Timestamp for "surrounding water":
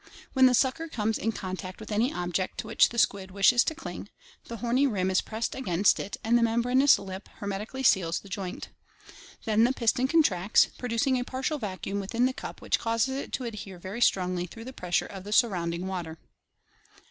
15.31-16.17